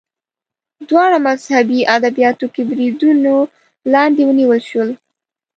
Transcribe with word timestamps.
دواړه 0.89 1.17
مذهبي 1.27 1.79
ادبیاتو 1.97 2.45
کې 2.53 2.61
بریدونو 2.69 3.35
لاندې 3.93 4.21
ونیول 4.25 4.61
شول 4.69 4.89